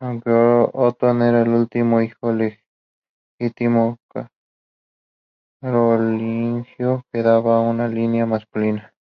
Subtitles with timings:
[0.00, 3.98] Aunque Otón era el último hijo legítimo
[5.60, 8.94] carolingio, quedaba una línea masculina.